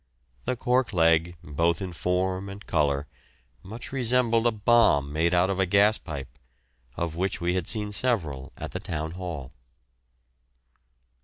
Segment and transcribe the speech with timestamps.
[0.45, 3.05] The cork leg, both in form and colour,
[3.61, 6.39] much resembled a bomb made out of a gas pipe,
[6.97, 9.51] of which we had seen several at the Town Hall.